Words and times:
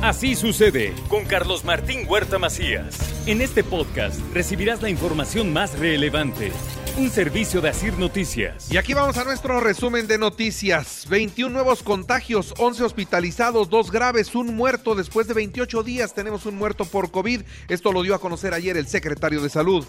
Así 0.00 0.36
sucede 0.36 0.94
con 1.08 1.24
Carlos 1.24 1.64
Martín 1.64 2.06
Huerta 2.08 2.38
Macías. 2.38 2.96
En 3.26 3.40
este 3.40 3.64
podcast 3.64 4.20
recibirás 4.32 4.80
la 4.80 4.90
información 4.90 5.52
más 5.52 5.76
relevante. 5.76 6.52
Un 6.96 7.10
servicio 7.10 7.60
de 7.60 7.70
Asir 7.70 7.98
Noticias. 7.98 8.70
Y 8.70 8.76
aquí 8.76 8.94
vamos 8.94 9.16
a 9.18 9.24
nuestro 9.24 9.58
resumen 9.58 10.06
de 10.06 10.16
noticias. 10.16 11.06
21 11.08 11.52
nuevos 11.52 11.82
contagios, 11.82 12.54
11 12.58 12.84
hospitalizados, 12.84 13.70
2 13.70 13.90
graves, 13.90 14.36
un 14.36 14.54
muerto. 14.54 14.94
Después 14.94 15.26
de 15.26 15.34
28 15.34 15.82
días 15.82 16.14
tenemos 16.14 16.46
un 16.46 16.54
muerto 16.54 16.84
por 16.84 17.10
COVID. 17.10 17.42
Esto 17.68 17.92
lo 17.92 18.02
dio 18.02 18.14
a 18.14 18.20
conocer 18.20 18.54
ayer 18.54 18.76
el 18.76 18.86
secretario 18.86 19.42
de 19.42 19.50
Salud. 19.50 19.84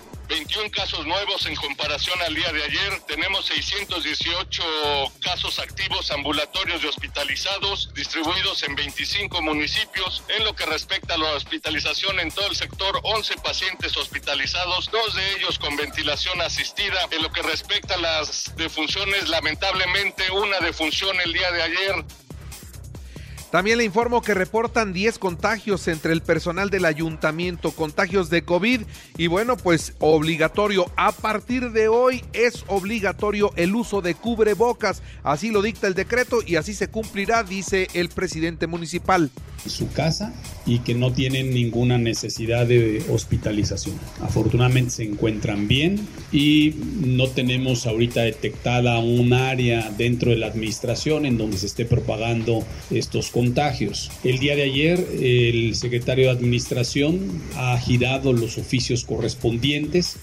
21 0.50 0.72
casos 0.72 1.06
nuevos 1.06 1.46
en 1.46 1.56
comparación 1.56 2.20
al 2.24 2.34
día 2.34 2.52
de 2.52 2.64
ayer. 2.64 3.00
Tenemos 3.06 3.46
618 3.46 4.64
casos 5.22 5.60
activos 5.60 6.10
ambulatorios 6.10 6.84
y 6.84 6.88
hospitalizados 6.88 7.94
distribuidos 7.94 8.64
en 8.64 8.74
25 8.74 9.44
municipios. 9.44 10.24
En 10.28 10.44
lo 10.46 10.56
que 10.56 10.66
respecta 10.66 11.14
a 11.14 11.18
la 11.20 11.34
hospitalización 11.34 12.20
en 12.20 12.32
todo 12.32 12.48
el 12.48 12.56
sector, 12.56 13.00
11 13.04 13.36
pacientes 13.44 13.96
hospitalizados, 13.96 14.90
dos 14.90 15.14
de 15.14 15.36
ellos 15.36 15.60
con 15.60 15.76
ventilación 15.76 16.42
asistida. 16.42 17.00
En 17.12 17.22
lo 17.22 17.32
que 17.32 17.44
respecta 17.44 17.94
a 17.94 18.00
las 18.00 18.52
defunciones, 18.56 19.30
lamentablemente 19.30 20.32
una 20.32 20.60
defunción 20.62 21.22
el 21.22 21.32
día 21.32 21.52
de 21.52 21.62
ayer 21.62 22.06
también 23.52 23.80
le 23.80 23.84
informo 23.84 24.22
que 24.22 24.36
reportan 24.36 24.94
10 24.94 25.18
contagios 25.18 25.88
entre 25.88 26.14
el 26.14 26.22
personal 26.22 26.70
del 26.70 26.86
ayuntamiento, 26.86 27.72
contagios 27.72 28.30
de 28.30 28.44
COVID 28.44 28.82
y 29.18 29.28
bueno, 29.28 29.58
pues 29.58 29.94
obligatorio. 29.98 30.86
A 30.96 31.12
partir 31.12 31.72
de 31.72 31.88
hoy 31.88 32.24
es 32.34 32.64
obligatorio 32.68 33.52
el 33.56 33.74
uso 33.74 34.02
de 34.02 34.14
cubrebocas. 34.14 35.02
Así 35.24 35.50
lo 35.50 35.64
dicta 35.64 35.88
el 35.88 35.96
decreto 35.96 36.40
y 36.46 36.58
así 36.58 36.76
se 36.76 36.90
cumplirá, 36.90 37.44
dice 37.44 37.88
el 37.94 38.10
presidente 38.10 38.68
municipal. 38.68 39.32
Su 39.66 39.92
casa 39.92 40.34
y 40.66 40.80
que 40.80 40.94
no 40.94 41.12
tienen 41.12 41.52
ninguna 41.52 41.98
necesidad 41.98 42.68
de 42.68 43.04
hospitalización. 43.10 43.96
Afortunadamente 44.22 44.92
se 44.92 45.04
encuentran 45.04 45.68
bien 45.68 46.08
y 46.32 46.76
no 47.04 47.28
tenemos 47.28 47.88
ahorita 47.88 48.22
detectada 48.22 49.00
un 49.00 49.34
área 49.34 49.90
dentro 49.90 50.32
de 50.32 50.38
la 50.38 50.48
administración 50.48 51.26
en 51.26 51.38
donde 51.38 51.58
se 51.58 51.66
esté 51.66 51.86
propagando 51.86 52.64
estos 52.92 53.32
contagios. 53.40 54.12
El 54.26 54.38
día 54.40 54.54
de 54.58 54.64
ayer 54.64 55.00
el 55.18 55.74
secretario 55.74 56.26
de 56.26 56.32
Administración 56.32 57.42
ha 57.56 57.78
girado 57.78 58.34
los 58.34 58.58
oficios 58.58 59.06
correspondientes. 59.06 60.18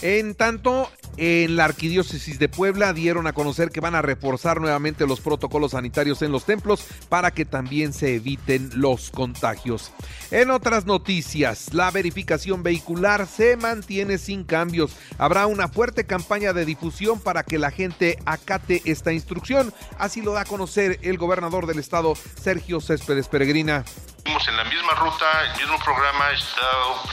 En 0.00 0.34
tanto, 0.34 0.88
en 1.20 1.54
la 1.54 1.66
Arquidiócesis 1.66 2.38
de 2.38 2.48
Puebla 2.48 2.94
dieron 2.94 3.26
a 3.26 3.34
conocer 3.34 3.70
que 3.70 3.80
van 3.80 3.94
a 3.94 4.00
reforzar 4.00 4.58
nuevamente 4.58 5.06
los 5.06 5.20
protocolos 5.20 5.72
sanitarios 5.72 6.22
en 6.22 6.32
los 6.32 6.46
templos 6.46 6.82
para 7.10 7.30
que 7.30 7.44
también 7.44 7.92
se 7.92 8.14
eviten 8.14 8.70
los 8.74 9.10
contagios. 9.10 9.92
En 10.30 10.50
otras 10.50 10.86
noticias, 10.86 11.74
la 11.74 11.90
verificación 11.90 12.62
vehicular 12.62 13.26
se 13.26 13.58
mantiene 13.58 14.16
sin 14.16 14.44
cambios. 14.44 14.92
Habrá 15.18 15.46
una 15.46 15.68
fuerte 15.68 16.06
campaña 16.06 16.54
de 16.54 16.64
difusión 16.64 17.20
para 17.20 17.42
que 17.42 17.58
la 17.58 17.70
gente 17.70 18.18
acate 18.24 18.80
esta 18.86 19.12
instrucción. 19.12 19.74
Así 19.98 20.22
lo 20.22 20.32
da 20.32 20.40
a 20.40 20.46
conocer 20.46 21.00
el 21.02 21.18
gobernador 21.18 21.66
del 21.66 21.80
estado, 21.80 22.14
Sergio 22.40 22.80
Céspedes 22.80 23.28
Peregrina. 23.28 23.84
Estamos 24.20 24.48
en 24.48 24.56
la 24.58 24.64
misma 24.64 24.92
ruta, 24.96 25.24
el 25.44 25.56
mismo 25.62 25.78
programa, 25.78 26.30
está, 26.32 26.60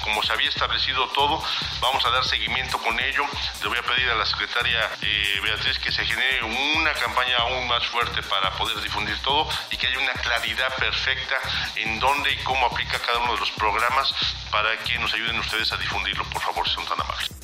como 0.04 0.22
se 0.24 0.34
había 0.34 0.50
establecido 0.50 1.08
todo, 1.16 1.42
vamos 1.80 2.06
a 2.06 2.10
dar 2.10 2.26
seguimiento 2.26 2.78
con 2.80 3.00
ello. 3.00 3.24
Le 3.62 3.70
voy 3.70 3.78
a 3.78 3.82
pedir 3.82 4.10
a 4.10 4.16
la 4.16 4.26
secretaria 4.26 4.92
eh, 5.02 5.40
Beatriz 5.42 5.80
que 5.80 5.90
se 5.90 6.06
genere 6.06 6.44
una 6.44 6.94
campaña 6.96 7.38
aún 7.38 7.66
más 7.70 7.88
fuerte 7.88 8.22
para 8.24 8.52
poder 8.58 8.82
difundir 8.82 9.18
todo 9.22 9.48
y 9.72 9.78
que 9.78 9.88
haya 9.88 10.00
una 10.00 10.14
claridad 10.16 10.76
perfecta 10.76 11.38
en 11.78 11.98
dónde 11.98 12.30
y 12.34 12.38
cómo 12.44 12.66
aplica 12.66 13.00
cada 13.00 13.20
uno 13.20 13.36
de 13.36 13.40
los 13.40 13.52
programas 13.52 14.14
para 14.52 14.78
que 14.80 15.00
nos 15.00 15.14
ayuden 15.14 15.40
ustedes 15.40 15.72
a 15.72 15.78
difundirlo, 15.78 16.26
por 16.26 16.42
favor, 16.42 16.68
si 16.68 16.76
son 16.76 16.86
tan 16.88 17.00
amables. 17.00 17.37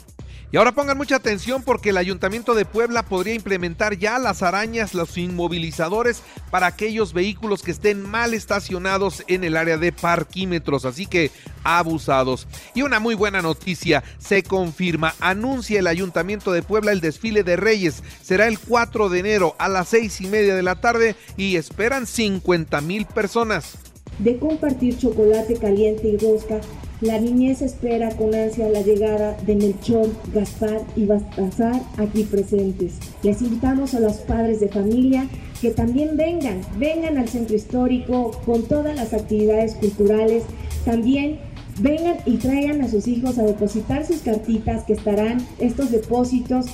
Y 0.53 0.57
ahora 0.57 0.71
pongan 0.71 0.97
mucha 0.97 1.15
atención 1.15 1.63
porque 1.63 1.89
el 1.89 1.97
Ayuntamiento 1.97 2.53
de 2.53 2.63
Puebla 2.63 3.01
podría 3.01 3.33
implementar 3.33 3.97
ya 3.97 4.19
las 4.19 4.43
arañas, 4.43 4.93
los 4.93 5.17
inmovilizadores 5.17 6.21
para 6.51 6.67
aquellos 6.67 7.11
vehículos 7.11 7.63
que 7.63 7.71
estén 7.71 8.03
mal 8.03 8.35
estacionados 8.35 9.23
en 9.25 9.43
el 9.43 9.57
área 9.57 9.79
de 9.79 9.91
parquímetros, 9.91 10.85
así 10.85 11.07
que 11.07 11.31
abusados. 11.63 12.47
Y 12.75 12.83
una 12.83 12.99
muy 12.99 13.15
buena 13.15 13.41
noticia, 13.41 14.03
se 14.19 14.43
confirma, 14.43 15.15
anuncia 15.19 15.79
el 15.79 15.87
Ayuntamiento 15.87 16.51
de 16.51 16.61
Puebla 16.61 16.91
el 16.91 17.01
desfile 17.01 17.41
de 17.41 17.55
Reyes, 17.55 18.03
será 18.21 18.47
el 18.47 18.59
4 18.59 19.09
de 19.09 19.19
enero 19.21 19.55
a 19.57 19.67
las 19.69 19.87
seis 19.87 20.21
y 20.21 20.27
media 20.27 20.53
de 20.55 20.61
la 20.61 20.75
tarde 20.75 21.15
y 21.35 21.55
esperan 21.55 22.05
50 22.05 22.79
mil 22.81 23.07
personas. 23.07 23.73
De 24.19 24.37
compartir 24.37 24.99
chocolate 24.99 25.57
caliente 25.57 26.09
y 26.09 26.17
rosca 26.17 26.61
la 27.03 27.19
niñez 27.19 27.61
espera 27.61 28.09
con 28.15 28.33
ansia 28.33 28.69
la 28.69 28.81
llegada 28.81 29.35
de 29.45 29.55
Melchor, 29.55 30.09
Gaspar 30.33 30.81
y 30.95 31.05
Baltasar 31.05 31.81
aquí 31.97 32.23
presentes. 32.23 32.93
Les 33.23 33.41
invitamos 33.41 33.93
a 33.93 33.99
los 33.99 34.17
padres 34.17 34.61
de 34.61 34.69
familia 34.69 35.27
que 35.61 35.71
también 35.71 36.15
vengan, 36.15 36.61
vengan 36.77 37.17
al 37.17 37.27
centro 37.27 37.55
histórico 37.55 38.31
con 38.45 38.63
todas 38.63 38.95
las 38.95 39.13
actividades 39.13 39.75
culturales. 39.75 40.43
También 40.85 41.39
vengan 41.79 42.17
y 42.25 42.37
traigan 42.37 42.81
a 42.81 42.87
sus 42.87 43.07
hijos 43.07 43.37
a 43.37 43.43
depositar 43.43 44.05
sus 44.05 44.21
cartitas 44.21 44.85
que 44.85 44.93
estarán 44.93 45.45
estos 45.59 45.91
depósitos 45.91 46.67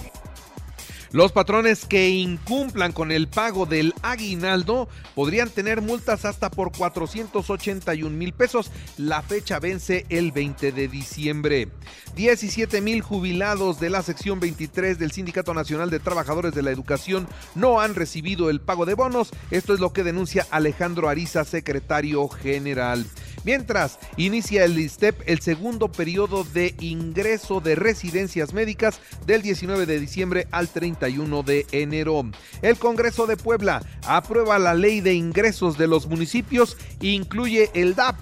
los 1.11 1.31
patrones 1.31 1.85
que 1.85 2.09
incumplan 2.09 2.91
con 2.91 3.11
el 3.11 3.27
pago 3.27 3.65
del 3.65 3.93
aguinaldo 4.03 4.87
podrían 5.15 5.49
tener 5.49 5.81
multas 5.81 6.25
hasta 6.25 6.51
por 6.51 6.71
481 6.71 8.15
mil 8.15 8.33
pesos. 8.33 8.71
La 8.97 9.21
fecha 9.21 9.59
vence 9.59 10.05
el 10.09 10.31
20 10.31 10.71
de 10.71 10.87
diciembre. 10.87 11.69
17 12.15 12.81
mil 12.81 13.01
jubilados 13.01 13.79
de 13.79 13.89
la 13.89 14.03
sección 14.03 14.39
23 14.39 14.99
del 14.99 15.11
Sindicato 15.11 15.53
Nacional 15.53 15.89
de 15.89 15.99
Trabajadores 15.99 16.53
de 16.53 16.61
la 16.61 16.71
Educación 16.71 17.27
no 17.55 17.79
han 17.79 17.95
recibido 17.95 18.49
el 18.49 18.61
pago 18.61 18.85
de 18.85 18.93
bonos. 18.93 19.31
Esto 19.51 19.73
es 19.73 19.79
lo 19.79 19.93
que 19.93 20.03
denuncia 20.03 20.45
Alejandro 20.51 21.09
Ariza, 21.09 21.43
secretario 21.45 22.27
general. 22.27 23.05
Mientras 23.43 23.99
inicia 24.17 24.65
el 24.65 24.77
ISTEP 24.77 25.21
el 25.25 25.39
segundo 25.39 25.91
periodo 25.91 26.43
de 26.43 26.75
ingreso 26.79 27.61
de 27.61 27.75
residencias 27.75 28.53
médicas 28.53 28.99
del 29.25 29.41
19 29.41 29.85
de 29.85 29.99
diciembre 29.99 30.47
al 30.51 30.67
31 30.67 31.43
de 31.43 31.65
enero. 31.71 32.25
El 32.61 32.77
Congreso 32.77 33.27
de 33.27 33.37
Puebla 33.37 33.81
aprueba 34.05 34.59
la 34.59 34.73
ley 34.73 35.01
de 35.01 35.13
ingresos 35.13 35.77
de 35.77 35.87
los 35.87 36.07
municipios 36.07 36.77
incluye 37.01 37.69
el 37.73 37.95
DAP 37.95 38.15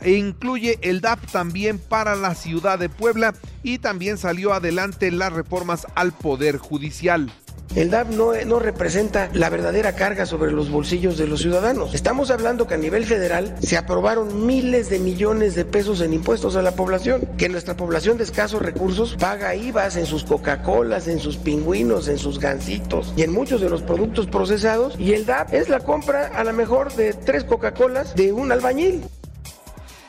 e 0.00 0.12
incluye 0.12 0.78
el 0.82 1.00
DAP 1.00 1.30
también 1.30 1.78
para 1.78 2.14
la 2.14 2.34
ciudad 2.34 2.78
de 2.78 2.88
Puebla 2.88 3.34
y 3.62 3.78
también 3.78 4.18
salió 4.18 4.52
adelante 4.52 5.10
las 5.10 5.32
reformas 5.32 5.86
al 5.94 6.12
Poder 6.12 6.58
Judicial. 6.58 7.32
El 7.74 7.90
DAP 7.90 8.08
no, 8.08 8.32
no, 8.46 8.58
representa 8.58 9.30
la 9.34 9.50
verdadera 9.50 9.94
carga 9.94 10.26
sobre 10.26 10.52
los 10.52 10.70
bolsillos 10.70 11.18
de 11.18 11.26
los 11.26 11.40
ciudadanos. 11.40 11.94
Estamos 11.94 12.30
hablando 12.30 12.66
que 12.66 12.74
a 12.74 12.78
nivel 12.78 13.04
federal 13.04 13.54
se 13.60 13.76
aprobaron 13.76 14.46
miles 14.46 14.88
de 14.88 14.98
millones 14.98 15.54
de 15.54 15.64
pesos 15.64 16.00
en 16.00 16.14
impuestos 16.14 16.56
a 16.56 16.62
la 16.62 16.72
población, 16.72 17.28
que 17.36 17.48
nuestra 17.48 17.76
población 17.76 18.16
de 18.16 18.24
escasos 18.24 18.62
recursos 18.62 19.16
paga 19.16 19.54
IVAs 19.54 19.96
en 19.96 20.06
sus 20.06 20.24
Coca-Colas, 20.24 21.08
en 21.08 21.20
sus 21.20 21.36
pingüinos, 21.36 22.08
en 22.08 22.18
sus 22.18 22.38
gansitos 22.38 23.12
y 23.16 23.22
en 23.22 23.32
muchos 23.32 23.60
de 23.60 23.68
los 23.68 23.82
productos 23.82 24.26
procesados. 24.26 24.94
Y 24.98 25.12
el 25.12 25.26
DAP 25.26 25.52
es 25.52 25.68
la 25.68 25.80
compra 25.80 26.28
a 26.34 26.44
lo 26.44 26.52
mejor 26.52 26.92
de 26.94 27.12
tres 27.12 27.44
Coca-Colas 27.44 28.14
de 28.14 28.32
un 28.32 28.50
albañil. 28.50 29.04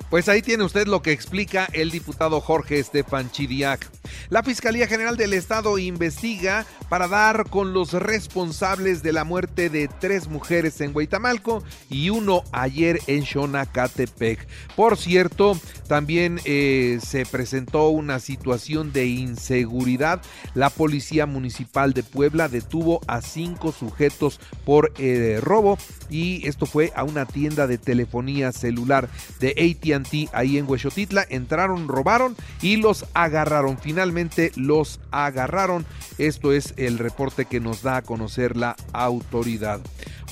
Pues 0.10 0.28
ahí 0.28 0.42
tiene 0.42 0.64
usted 0.64 0.88
lo 0.88 1.04
que 1.04 1.12
explica 1.12 1.68
el 1.72 1.92
diputado 1.92 2.42
Jorge 2.42 2.80
Estefan 2.80 3.30
Chidiac. 3.30 3.99
La 4.30 4.44
Fiscalía 4.44 4.88
General 4.88 5.18
del 5.18 5.34
Estado 5.34 5.78
investiga 5.78 6.66
para 6.90 7.08
dar 7.08 7.50
con 7.50 7.74
los 7.74 7.94
responsables 7.94 9.04
de 9.04 9.14
la 9.14 9.24
muerte 9.24 9.70
de 9.70 9.88
tres 9.88 10.28
mujeres 10.28 10.82
en 10.82 10.96
Huitamalco 10.96 11.64
y 11.90 12.10
uno 12.10 12.44
ayer 12.52 13.00
en 13.08 13.26
Xonacatepec. 13.26 14.48
Por 14.76 14.98
cierto, 14.98 15.60
también 15.88 16.40
eh, 16.46 17.00
se 17.06 17.26
presentó 17.26 17.90
una 17.90 18.20
situación 18.20 18.92
de 18.92 19.08
inseguridad. 19.08 20.22
La 20.54 20.70
Policía 20.70 21.26
Municipal 21.26 21.94
de 21.94 22.04
Puebla 22.04 22.50
detuvo 22.50 23.02
a 23.08 23.22
cinco 23.22 23.72
sujetos 23.72 24.40
por 24.66 24.92
eh, 24.98 25.40
robo 25.42 25.78
y 26.10 26.48
esto 26.48 26.66
fue 26.66 26.92
a 26.96 27.04
una 27.04 27.26
tienda 27.26 27.68
de 27.68 27.78
telefonía 27.78 28.52
celular 28.52 29.10
de 29.40 29.50
AT&T 29.50 30.30
ahí 30.34 30.58
en 30.58 30.70
Huexotitla. 30.70 31.26
Entraron, 31.30 31.88
robaron 31.88 32.36
y 32.62 32.78
los 32.78 33.06
agarraron. 33.14 33.78
Finalmente 33.78 33.99
finalmente 34.00 34.54
los 34.56 35.02
agarraron. 35.12 35.86
Esto 36.18 36.54
es 36.54 36.74
el 36.78 37.00
reporte 37.00 37.44
que 37.44 37.60
nos 37.60 37.82
da 37.82 37.98
a 37.98 38.02
conocer 38.02 38.56
la 38.56 38.78
autoridad. 38.94 39.82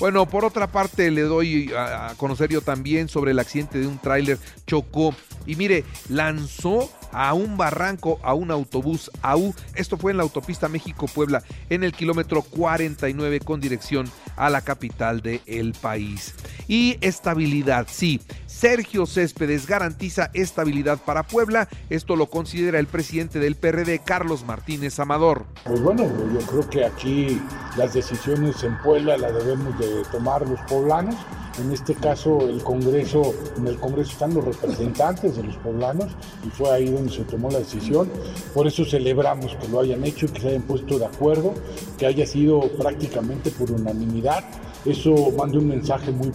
Bueno, 0.00 0.26
por 0.26 0.46
otra 0.46 0.68
parte 0.68 1.10
le 1.10 1.20
doy 1.22 1.70
a 1.76 2.14
conocer 2.16 2.48
yo 2.48 2.62
también 2.62 3.10
sobre 3.10 3.32
el 3.32 3.38
accidente 3.38 3.78
de 3.78 3.86
un 3.86 3.98
tráiler 3.98 4.38
chocó 4.66 5.14
y 5.44 5.56
mire, 5.56 5.84
lanzó 6.08 6.90
a 7.12 7.34
un 7.34 7.56
barranco 7.56 8.18
a 8.22 8.32
un 8.32 8.50
autobús 8.50 9.10
AU. 9.22 9.54
Esto 9.74 9.98
fue 9.98 10.12
en 10.12 10.16
la 10.16 10.22
autopista 10.22 10.68
México-Puebla 10.68 11.42
en 11.68 11.84
el 11.84 11.92
kilómetro 11.92 12.42
49 12.42 13.40
con 13.40 13.60
dirección 13.60 14.10
a 14.36 14.48
la 14.50 14.62
capital 14.62 15.20
del 15.20 15.74
país. 15.80 16.34
Y 16.68 16.98
estabilidad, 17.00 17.86
sí. 17.90 18.20
Sergio 18.46 19.06
Céspedes 19.06 19.66
garantiza 19.66 20.30
estabilidad 20.34 20.98
para 20.98 21.22
Puebla. 21.22 21.68
Esto 21.88 22.14
lo 22.14 22.26
considera 22.26 22.78
el 22.78 22.86
presidente 22.86 23.38
del 23.38 23.54
PRD, 23.54 24.00
Carlos 24.00 24.44
Martínez 24.44 24.98
Amador. 25.00 25.46
Pues 25.64 25.80
bueno, 25.80 26.04
yo 26.04 26.46
creo 26.46 26.68
que 26.68 26.84
aquí 26.84 27.40
las 27.76 27.94
decisiones 27.94 28.62
en 28.64 28.76
Puebla 28.82 29.16
las 29.16 29.32
debemos 29.32 29.78
de 29.78 30.02
tomar 30.12 30.46
los 30.46 30.60
poblanos. 30.62 31.14
En 31.58 31.72
este 31.72 31.94
caso, 31.94 32.48
el 32.48 32.62
Congreso, 32.62 33.34
en 33.56 33.66
el 33.66 33.78
Congreso 33.78 34.12
están 34.12 34.34
los 34.34 34.44
representantes 34.44 35.36
de 35.36 35.42
los 35.42 35.56
poblanos 35.56 36.12
y 36.46 36.50
fue 36.50 36.70
ahí 36.70 36.90
donde 36.90 37.12
se 37.12 37.24
tomó 37.24 37.50
la 37.50 37.58
decisión. 37.58 38.10
Por 38.54 38.66
eso 38.66 38.84
celebramos 38.84 39.56
que 39.56 39.68
lo 39.68 39.80
hayan 39.80 40.04
hecho, 40.04 40.32
que 40.32 40.40
se 40.40 40.48
hayan 40.48 40.62
puesto 40.62 40.98
de 40.98 41.06
acuerdo, 41.06 41.54
que 41.96 42.06
haya 42.06 42.26
sido 42.26 42.60
prácticamente 42.78 43.50
por 43.50 43.70
unanimidad. 43.72 44.44
Eso 44.88 45.32
manda 45.36 45.58
un 45.58 45.68
mensaje 45.68 46.10
muy, 46.10 46.32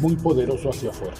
muy 0.00 0.16
poderoso 0.16 0.70
hacia 0.70 0.90
afuera. 0.90 1.14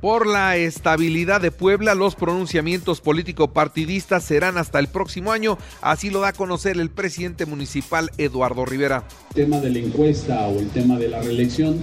Por 0.00 0.28
la 0.28 0.56
estabilidad 0.56 1.40
de 1.40 1.50
Puebla, 1.50 1.96
los 1.96 2.14
pronunciamientos 2.14 3.00
político-partidistas 3.00 4.22
serán 4.22 4.56
hasta 4.56 4.78
el 4.78 4.86
próximo 4.86 5.32
año, 5.32 5.58
así 5.82 6.08
lo 6.10 6.20
da 6.20 6.28
a 6.28 6.32
conocer 6.32 6.78
el 6.78 6.88
presidente 6.88 7.46
municipal 7.46 8.12
Eduardo 8.16 8.64
Rivera. 8.64 9.02
El 9.30 9.34
tema 9.34 9.58
de 9.58 9.70
la 9.70 9.80
encuesta 9.80 10.46
o 10.46 10.60
el 10.60 10.68
tema 10.68 10.98
de 10.98 11.08
la 11.08 11.20
reelección, 11.20 11.78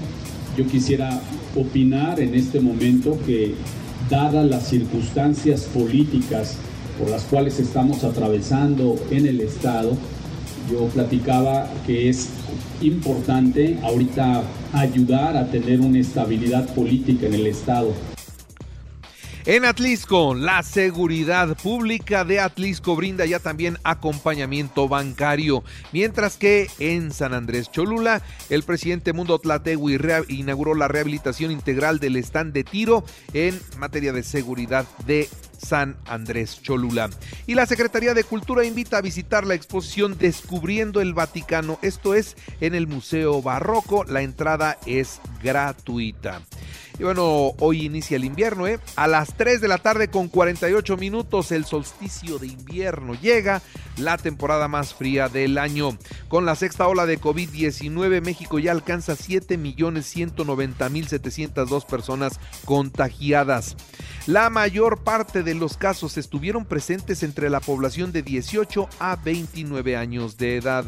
yo 0.56 0.66
quisiera 0.66 1.22
opinar 1.58 2.22
en 2.22 2.36
este 2.36 2.62
momento 2.62 3.20
que 3.26 3.54
dadas 4.10 4.46
las 4.46 4.70
circunstancias 4.70 5.64
políticas 5.64 6.56
por 6.98 7.10
las 7.10 7.24
cuales 7.24 7.60
estamos 7.60 8.06
atravesando 8.06 8.96
en 9.12 9.26
el 9.26 9.42
Estado, 9.42 9.98
yo 10.70 10.88
platicaba 10.88 11.70
que 11.86 12.10
es 12.10 12.30
importante 12.82 13.78
ahorita 13.84 14.44
ayudar 14.74 15.38
a 15.38 15.48
tener 15.48 15.80
una 15.82 16.00
estabilidad 16.00 16.74
política 16.74 17.28
en 17.28 17.34
el 17.36 17.48
Estado. 17.48 18.15
En 19.48 19.64
Atlisco, 19.64 20.34
la 20.34 20.64
seguridad 20.64 21.56
pública 21.56 22.26
de 22.26 22.40
Atlisco 22.40 22.96
brinda 22.96 23.28
ya 23.28 23.38
también 23.38 23.78
acompañamiento 23.84 24.88
bancario, 24.88 25.64
mientras 25.92 26.36
que 26.36 26.68
en 26.80 27.12
San 27.12 27.36
Andrés 27.36 27.70
Cholula, 27.70 28.24
el 28.50 28.64
presidente 28.64 29.14
Mundo 29.14 29.38
Tlategui 29.38 30.00
inauguró 30.30 30.74
la 30.74 30.88
rehabilitación 30.88 31.52
integral 31.52 32.00
del 32.00 32.16
stand 32.16 32.54
de 32.54 32.64
tiro 32.64 33.06
en 33.34 33.62
materia 33.78 34.14
de 34.14 34.24
seguridad 34.24 34.88
de 35.06 35.30
San 35.60 35.96
Andrés 36.08 36.60
Cholula. 36.64 37.12
Y 37.46 37.54
la 37.54 37.68
Secretaría 37.68 38.16
de 38.16 38.24
Cultura 38.24 38.66
invita 38.66 38.98
a 38.98 39.02
visitar 39.02 39.46
la 39.46 39.54
exposición 39.54 40.18
Descubriendo 40.18 41.02
el 41.02 41.14
Vaticano. 41.14 41.78
Esto 41.84 42.16
es 42.16 42.36
en 42.62 42.74
el 42.74 42.88
Museo 42.88 43.44
Barroco. 43.44 44.06
La 44.06 44.24
entrada 44.24 44.80
es 44.88 45.22
gratuita. 45.44 46.42
Y 46.98 47.04
bueno, 47.04 47.52
hoy 47.60 47.84
inicia 47.86 48.16
el 48.16 48.24
invierno, 48.24 48.68
¿eh? 48.68 48.80
A 48.96 49.08
las 49.08 49.36
3 49.36 49.60
de 49.60 49.68
la 49.68 49.80
tarde 49.80 50.08
con 50.10 50.30
48 50.30 50.96
minutos 50.98 51.52
el 51.52 51.66
solsticio 51.66 52.40
de 52.40 52.48
invierno 52.48 53.16
llega, 53.16 53.62
la 53.98 54.18
temporada 54.18 54.70
más 54.70 54.94
fría 54.94 55.28
del 55.28 55.58
año. 55.58 55.98
Con 56.30 56.46
la 56.46 56.56
sexta 56.56 56.88
ola 56.88 57.06
de 57.06 57.20
COVID-19, 57.20 58.22
México 58.22 58.60
ya 58.60 58.72
alcanza 58.72 59.12
7.190.702 59.14 61.86
personas 61.86 62.40
contagiadas. 62.64 63.76
La 64.26 64.50
mayor 64.50 65.04
parte 65.04 65.44
de 65.44 65.54
los 65.54 65.76
casos 65.78 66.18
estuvieron 66.18 66.66
presentes 66.66 67.22
entre 67.24 67.50
la 67.50 67.60
población 67.60 68.12
de 68.12 68.24
18 68.24 68.90
a 69.00 69.16
29 69.18 69.98
años 69.98 70.38
de 70.38 70.58
edad. 70.58 70.86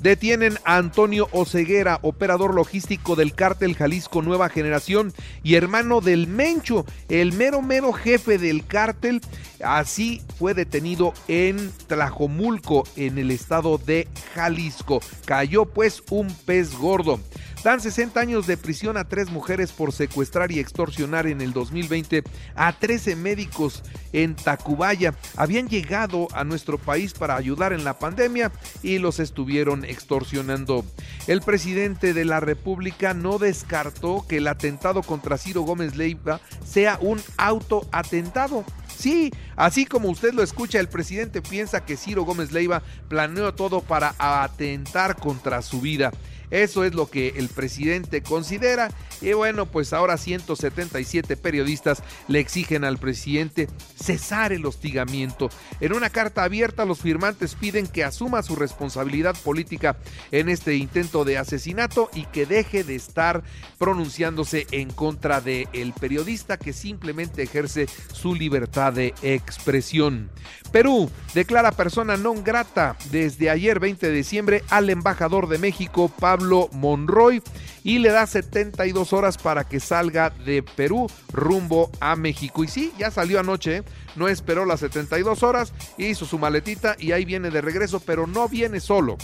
Detienen 0.00 0.58
a 0.64 0.76
Antonio 0.76 1.28
Oceguera, 1.32 1.98
operador 2.02 2.54
logístico 2.54 3.16
del 3.16 3.34
cártel 3.34 3.74
Jalisco 3.74 4.22
Nueva 4.22 4.48
Generación 4.48 5.12
y 5.42 5.54
hermano 5.54 6.00
del 6.00 6.26
Mencho, 6.26 6.84
el 7.08 7.32
mero 7.32 7.62
mero 7.62 7.92
jefe 7.92 8.38
del 8.38 8.66
cártel. 8.66 9.20
Así 9.64 10.22
fue 10.38 10.54
detenido 10.54 11.14
en 11.28 11.70
Tlajomulco, 11.86 12.84
en 12.96 13.18
el 13.18 13.30
estado 13.30 13.78
de 13.78 14.06
Jalisco. 14.34 15.00
Cayó 15.24 15.64
pues 15.64 16.02
un 16.10 16.28
pez 16.44 16.74
gordo. 16.74 17.18
Dan 17.66 17.80
60 17.80 18.20
años 18.20 18.46
de 18.46 18.56
prisión 18.56 18.96
a 18.96 19.08
tres 19.08 19.28
mujeres 19.28 19.72
por 19.72 19.90
secuestrar 19.90 20.52
y 20.52 20.60
extorsionar 20.60 21.26
en 21.26 21.40
el 21.40 21.52
2020 21.52 22.22
a 22.54 22.72
13 22.72 23.16
médicos 23.16 23.82
en 24.12 24.36
Tacubaya. 24.36 25.14
Habían 25.34 25.68
llegado 25.68 26.28
a 26.32 26.44
nuestro 26.44 26.78
país 26.78 27.12
para 27.12 27.34
ayudar 27.34 27.72
en 27.72 27.82
la 27.82 27.98
pandemia 27.98 28.52
y 28.84 28.98
los 28.98 29.18
estuvieron 29.18 29.84
extorsionando. 29.84 30.84
El 31.26 31.40
presidente 31.40 32.14
de 32.14 32.24
la 32.24 32.38
República 32.38 33.14
no 33.14 33.38
descartó 33.38 34.24
que 34.28 34.36
el 34.36 34.46
atentado 34.46 35.02
contra 35.02 35.36
Ciro 35.36 35.62
Gómez 35.62 35.96
Leiva 35.96 36.40
sea 36.64 36.98
un 37.00 37.20
autoatentado. 37.36 38.64
Sí, 38.96 39.32
así 39.56 39.86
como 39.86 40.08
usted 40.08 40.34
lo 40.34 40.44
escucha, 40.44 40.78
el 40.78 40.88
presidente 40.88 41.42
piensa 41.42 41.84
que 41.84 41.96
Ciro 41.96 42.22
Gómez 42.22 42.52
Leiva 42.52 42.82
planeó 43.08 43.52
todo 43.54 43.80
para 43.80 44.14
atentar 44.20 45.16
contra 45.16 45.62
su 45.62 45.80
vida. 45.80 46.12
Eso 46.50 46.84
es 46.84 46.94
lo 46.94 47.08
que 47.10 47.34
el 47.36 47.48
presidente 47.48 48.22
considera. 48.22 48.90
Y 49.20 49.32
bueno, 49.32 49.66
pues 49.66 49.92
ahora 49.92 50.16
177 50.18 51.36
periodistas 51.36 52.02
le 52.28 52.40
exigen 52.40 52.84
al 52.84 52.98
presidente 52.98 53.68
cesar 53.96 54.52
el 54.52 54.66
hostigamiento. 54.66 55.48
En 55.80 55.92
una 55.92 56.10
carta 56.10 56.44
abierta, 56.44 56.84
los 56.84 57.00
firmantes 57.00 57.54
piden 57.54 57.86
que 57.86 58.04
asuma 58.04 58.42
su 58.42 58.56
responsabilidad 58.56 59.36
política 59.42 59.96
en 60.30 60.48
este 60.48 60.76
intento 60.76 61.24
de 61.24 61.38
asesinato 61.38 62.10
y 62.14 62.26
que 62.26 62.46
deje 62.46 62.84
de 62.84 62.94
estar 62.94 63.42
pronunciándose 63.78 64.66
en 64.70 64.90
contra 64.90 65.40
del 65.40 65.68
el 65.72 65.92
periodista 65.92 66.58
que 66.58 66.72
simplemente 66.72 67.42
ejerce 67.42 67.88
su 68.12 68.34
libertad 68.34 68.92
de 68.92 69.14
expresión. 69.22 70.30
Perú 70.72 71.08
declara 71.32 71.72
persona 71.72 72.16
non 72.16 72.42
grata 72.44 72.96
desde 73.08 73.48
ayer 73.48 73.80
20 73.80 74.08
de 74.08 74.12
diciembre 74.12 74.64
al 74.68 74.90
embajador 74.90 75.48
de 75.48 75.58
México, 75.58 76.08
Pablo 76.08 76.35
Monroy, 76.72 77.42
y 77.84 77.98
le 77.98 78.10
da 78.10 78.26
72 78.26 79.12
horas 79.12 79.38
para 79.38 79.64
que 79.64 79.80
salga 79.80 80.30
de 80.30 80.62
Perú 80.62 81.06
rumbo 81.32 81.90
a 82.00 82.16
México. 82.16 82.64
Y 82.64 82.68
sí, 82.68 82.92
ya 82.98 83.10
salió 83.10 83.40
anoche, 83.40 83.76
¿eh? 83.76 83.82
no 84.16 84.28
esperó 84.28 84.64
las 84.64 84.80
72 84.80 85.42
horas, 85.42 85.72
hizo 85.98 86.24
su 86.26 86.38
maletita 86.38 86.96
y 86.98 87.12
ahí 87.12 87.24
viene 87.24 87.50
de 87.50 87.60
regreso, 87.60 88.00
pero 88.00 88.26
no 88.26 88.48
viene 88.48 88.80
solo 88.80 89.16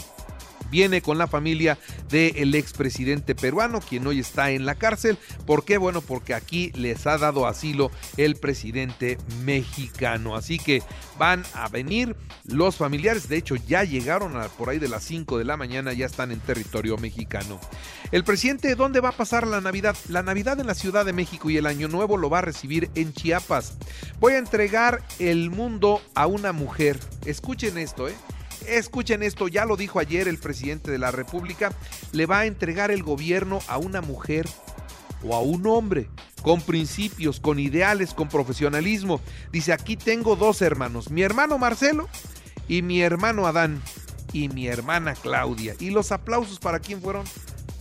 viene 0.73 1.03
con 1.03 1.19
la 1.19 1.27
familia 1.27 1.77
del 2.09 2.55
expresidente 2.55 3.35
peruano, 3.35 3.79
quien 3.79 4.07
hoy 4.07 4.19
está 4.19 4.49
en 4.49 4.65
la 4.65 4.73
cárcel. 4.73 5.19
¿Por 5.45 5.65
qué? 5.65 5.77
Bueno, 5.77 6.01
porque 6.01 6.33
aquí 6.33 6.71
les 6.73 7.05
ha 7.05 7.19
dado 7.19 7.45
asilo 7.45 7.91
el 8.17 8.37
presidente 8.37 9.19
mexicano. 9.45 10.35
Así 10.35 10.57
que 10.57 10.81
van 11.19 11.43
a 11.53 11.69
venir 11.69 12.15
los 12.45 12.75
familiares, 12.75 13.29
de 13.29 13.37
hecho 13.37 13.55
ya 13.55 13.83
llegaron 13.83 14.33
por 14.57 14.69
ahí 14.69 14.79
de 14.79 14.89
las 14.89 15.03
5 15.03 15.37
de 15.37 15.45
la 15.45 15.57
mañana, 15.57 15.93
ya 15.93 16.07
están 16.07 16.31
en 16.31 16.39
territorio 16.39 16.97
mexicano. 16.97 17.59
El 18.11 18.23
presidente, 18.23 18.73
¿dónde 18.73 18.99
va 18.99 19.09
a 19.09 19.11
pasar 19.11 19.45
la 19.45 19.61
Navidad? 19.61 19.95
La 20.09 20.23
Navidad 20.23 20.59
en 20.59 20.65
la 20.65 20.73
Ciudad 20.73 21.05
de 21.05 21.13
México 21.13 21.51
y 21.51 21.57
el 21.57 21.67
Año 21.67 21.87
Nuevo 21.87 22.17
lo 22.17 22.31
va 22.31 22.39
a 22.39 22.41
recibir 22.41 22.89
en 22.95 23.13
Chiapas. 23.13 23.77
Voy 24.19 24.33
a 24.33 24.39
entregar 24.39 25.03
el 25.19 25.51
mundo 25.51 26.01
a 26.15 26.25
una 26.25 26.51
mujer. 26.51 26.99
Escuchen 27.25 27.77
esto, 27.77 28.07
¿eh? 28.07 28.15
Escuchen 28.67 29.23
esto, 29.23 29.47
ya 29.47 29.65
lo 29.65 29.77
dijo 29.77 29.99
ayer 29.99 30.27
el 30.27 30.37
presidente 30.37 30.91
de 30.91 30.97
la 30.97 31.11
República, 31.11 31.73
le 32.11 32.25
va 32.25 32.39
a 32.39 32.45
entregar 32.45 32.91
el 32.91 33.03
gobierno 33.03 33.59
a 33.67 33.77
una 33.77 34.01
mujer 34.01 34.47
o 35.23 35.35
a 35.35 35.41
un 35.41 35.65
hombre 35.67 36.09
con 36.41 36.61
principios, 36.61 37.39
con 37.39 37.59
ideales, 37.59 38.13
con 38.13 38.29
profesionalismo. 38.29 39.21
Dice, 39.51 39.73
aquí 39.73 39.95
tengo 39.95 40.35
dos 40.35 40.61
hermanos, 40.61 41.09
mi 41.09 41.21
hermano 41.21 41.57
Marcelo 41.57 42.09
y 42.67 42.81
mi 42.81 43.01
hermano 43.01 43.47
Adán 43.47 43.81
y 44.33 44.49
mi 44.49 44.67
hermana 44.67 45.13
Claudia. 45.13 45.75
¿Y 45.79 45.91
los 45.91 46.11
aplausos 46.11 46.59
para 46.59 46.79
quién 46.79 47.01
fueron? 47.01 47.25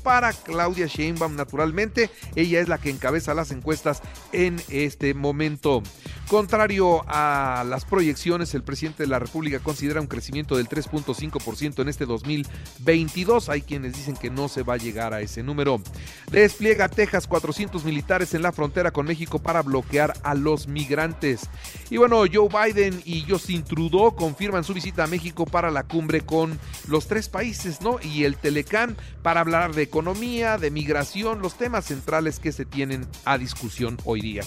para 0.03 0.33
Claudia 0.33 0.87
Sheinbaum 0.87 1.37
naturalmente. 1.37 2.11
Ella 2.35 2.61
es 2.61 2.69
la 2.69 2.79
que 2.79 2.91
encabeza 2.91 3.35
las 3.35 3.51
encuestas 3.51 4.03
en 4.33 4.61
este 4.69 5.15
momento. 5.15 5.83
Contrario 6.29 7.05
a 7.09 7.65
las 7.69 7.85
proyecciones, 7.85 8.55
el 8.55 8.63
presidente 8.63 9.03
de 9.03 9.09
la 9.09 9.19
República 9.19 9.59
considera 9.59 10.01
un 10.01 10.07
crecimiento 10.07 10.57
del 10.57 10.69
3.5% 10.69 11.83
en 11.83 11.89
este 11.89 12.07
2022. 12.07 13.51
Hay 13.51 13.61
quienes 13.61 13.95
dicen 13.95 14.17
que 14.17 14.31
no 14.31 14.49
se 14.49 14.63
va 14.63 14.75
a 14.75 14.79
llegar 14.79 15.13
a 15.13 15.21
ese 15.21 15.43
número. 15.43 15.83
Despliega 16.31 16.89
Texas 16.89 17.27
400 17.27 17.85
militares 17.85 18.33
en 18.33 18.43
la 18.43 18.53
frontera 18.53 18.93
con 18.93 19.07
México 19.07 19.41
para 19.41 19.61
bloquear 19.63 20.15
a 20.23 20.35
los 20.35 20.69
migrantes. 20.69 21.51
Y 21.91 21.99
bueno, 21.99 22.23
Joe 22.33 22.49
Biden 22.49 23.03
y 23.05 23.27
Justin 23.29 23.63
Trudeau 23.63 24.17
confirman 24.17 24.65
su 24.65 24.73
visita 24.73 25.05
a 25.05 25.09
México 25.09 25.45
para 25.45 25.71
la 25.71 25.83
cumbre 25.83 26.23
con 26.23 26.59
los 26.89 27.09
tres 27.09 27.29
países, 27.29 27.83
¿no? 27.83 27.99
Y 28.03 28.25
el 28.25 28.37
Telecán 28.37 28.97
para 29.23 29.41
hablar 29.41 29.75
de 29.75 29.83
economía, 29.83 30.57
de 30.57 30.71
migración, 30.71 31.43
los 31.43 31.59
temas 31.59 31.85
centrales 31.85 32.39
que 32.39 32.53
se 32.53 32.65
tienen 32.65 33.07
a 33.27 33.37
discusión 33.37 33.99
hoy 34.05 34.23
día. 34.23 34.43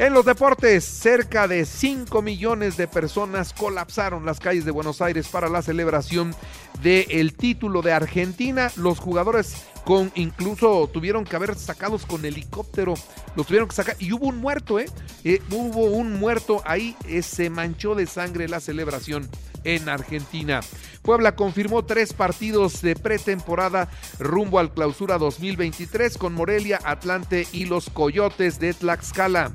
En 0.00 0.14
los 0.14 0.24
deportes, 0.24 0.82
cerca 0.82 1.46
de 1.46 1.66
5 1.66 2.22
millones 2.22 2.78
de 2.78 2.88
personas 2.88 3.52
colapsaron 3.52 4.24
las 4.24 4.40
calles 4.40 4.64
de 4.64 4.70
Buenos 4.70 5.02
Aires 5.02 5.28
para 5.28 5.50
la 5.50 5.60
celebración 5.60 6.34
del 6.82 7.34
título 7.34 7.82
de 7.82 7.92
Argentina. 7.92 8.72
Los 8.76 8.98
jugadores 8.98 9.56
con 9.84 10.10
incluso 10.14 10.88
tuvieron 10.90 11.24
que 11.24 11.36
haber 11.36 11.54
sacados 11.54 12.06
con 12.06 12.24
helicóptero, 12.24 12.94
los 13.36 13.46
tuvieron 13.46 13.68
que 13.68 13.74
sacar 13.74 13.96
y 13.98 14.10
hubo 14.14 14.24
un 14.28 14.38
muerto, 14.38 14.78
¿eh? 14.78 14.86
eh 15.22 15.42
hubo 15.50 15.84
un 15.84 16.18
muerto 16.18 16.62
ahí, 16.64 16.96
eh, 17.06 17.20
se 17.20 17.50
manchó 17.50 17.94
de 17.94 18.06
sangre 18.06 18.48
la 18.48 18.60
celebración 18.60 19.28
en 19.64 19.86
Argentina. 19.90 20.60
Puebla 21.02 21.36
confirmó 21.36 21.84
tres 21.84 22.14
partidos 22.14 22.80
de 22.80 22.96
pretemporada 22.96 23.90
rumbo 24.18 24.60
al 24.60 24.72
clausura 24.72 25.18
2023 25.18 26.16
con 26.16 26.32
Morelia, 26.32 26.78
Atlante 26.84 27.46
y 27.52 27.66
los 27.66 27.90
Coyotes 27.90 28.60
de 28.60 28.72
Tlaxcala. 28.72 29.52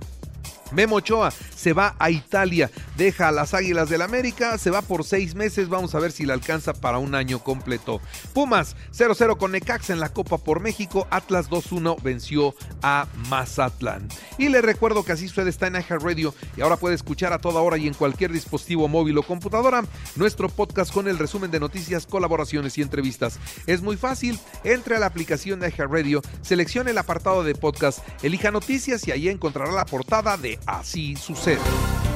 Memo 0.72 0.98
Ochoa 0.98 1.32
se 1.32 1.74
va 1.74 1.96
a 2.00 2.10
Italia, 2.10 2.70
deja 2.98 3.28
a 3.28 3.32
las 3.32 3.54
Águilas 3.54 3.90
del 3.90 4.02
América, 4.02 4.58
se 4.58 4.72
va 4.72 4.82
por 4.82 5.04
seis 5.04 5.36
meses, 5.36 5.70
vamos 5.70 5.96
a 5.96 6.00
ver 6.00 6.12
si 6.12 6.26
le 6.26 6.34
alcanza 6.34 6.74
para 6.74 6.98
un 6.98 7.16
año 7.16 7.40
completo. 7.40 8.02
Pumas 8.34 8.76
0-0 8.94 9.38
con 9.38 9.52
Necaxa 9.52 9.94
en 9.94 10.00
la 10.00 10.10
Copa 10.10 10.38
por 10.38 10.60
México, 10.60 11.08
Atlas 11.10 11.50
2-1 11.50 12.02
venció 12.02 12.56
a 12.82 13.08
Mazatlán. 13.30 14.08
Y 14.38 14.50
le 14.50 14.62
recuerdo 14.62 15.04
que 15.04 15.12
así 15.12 15.26
usted 15.26 15.48
está 15.48 15.68
en 15.68 15.76
Radio 15.76 16.34
y 16.58 16.62
ahora 16.62 16.78
puede 16.78 16.96
escuchar 16.96 17.34
a 17.34 17.40
toda 17.40 17.62
hora 17.62 17.78
y 17.78 17.88
en 17.88 17.94
cualquier 17.94 18.32
dispositivo 18.32 18.88
móvil 18.88 19.18
o 19.18 19.24
computadora 19.24 19.84
nuestro 20.16 20.50
podcast 20.50 20.94
con 20.94 21.08
el 21.08 21.18
resumen 21.18 21.52
de 21.52 21.60
noticias, 21.60 22.06
colaboraciones 22.06 22.78
y 22.78 22.82
entrevistas. 22.82 23.40
Es 23.68 23.82
muy 23.82 23.98
fácil, 23.98 24.40
entre 24.64 24.96
a 24.96 25.00
la 25.00 25.06
aplicación 25.06 25.60
de 25.60 25.70
Radio, 25.76 26.22
seleccione 26.42 26.92
el 26.92 26.98
apartado 26.98 27.44
de 27.44 27.56
podcast, 27.56 28.00
elija 28.24 28.52
noticias 28.52 29.08
y 29.08 29.12
ahí 29.12 29.30
encontrará 29.30 29.72
la 29.72 29.86
portada 29.86 30.38
de 30.38 30.60
Así 30.66 31.16
sucede. 31.16 31.60